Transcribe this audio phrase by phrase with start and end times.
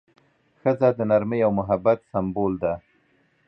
[0.61, 2.73] ښځه د نرمۍ او محبت سمبول ده.